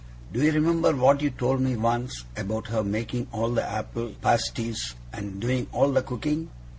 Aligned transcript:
'Do 0.33 0.41
you 0.41 0.51
remember 0.51 0.95
what 0.95 1.21
you 1.21 1.29
told 1.29 1.61
me 1.61 1.75
once, 1.75 2.23
about 2.35 2.65
her 2.69 2.83
making 2.83 3.27
all 3.31 3.51
the 3.51 3.63
apple 3.63 4.11
parsties 4.19 4.95
and 5.13 5.39
doing 5.39 5.67
all 5.71 5.91
the 5.91 6.01
cooking? 6.01 6.49